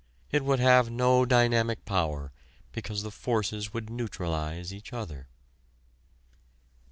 [0.31, 2.31] It would have no dynamic power
[2.71, 5.27] because the forces would neutralize each other.